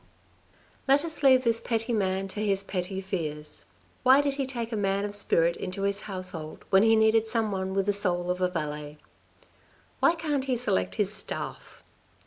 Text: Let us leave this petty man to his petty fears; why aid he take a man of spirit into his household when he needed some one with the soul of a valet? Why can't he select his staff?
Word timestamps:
Let 0.87 1.05
us 1.05 1.21
leave 1.21 1.43
this 1.43 1.61
petty 1.61 1.93
man 1.93 2.27
to 2.29 2.43
his 2.43 2.63
petty 2.63 3.01
fears; 3.01 3.65
why 4.01 4.17
aid 4.19 4.33
he 4.33 4.47
take 4.47 4.71
a 4.71 4.75
man 4.75 5.05
of 5.05 5.15
spirit 5.15 5.55
into 5.55 5.83
his 5.83 5.99
household 6.09 6.65
when 6.71 6.81
he 6.81 6.95
needed 6.95 7.27
some 7.27 7.51
one 7.51 7.75
with 7.75 7.85
the 7.85 7.93
soul 7.93 8.31
of 8.31 8.41
a 8.41 8.49
valet? 8.49 8.97
Why 9.99 10.15
can't 10.15 10.45
he 10.45 10.55
select 10.55 10.95
his 10.95 11.13
staff? 11.13 11.83